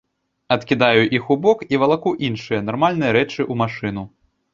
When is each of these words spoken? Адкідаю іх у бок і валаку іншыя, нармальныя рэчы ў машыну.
Адкідаю 0.53 1.01
іх 1.17 1.27
у 1.35 1.37
бок 1.43 1.59
і 1.73 1.79
валаку 1.83 2.13
іншыя, 2.29 2.63
нармальныя 2.71 3.11
рэчы 3.17 3.39
ў 3.51 3.59
машыну. 3.61 4.03